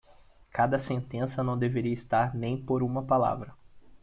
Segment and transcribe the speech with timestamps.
[0.51, 3.53] Cada sentença não deveria estar nem por uma palavra.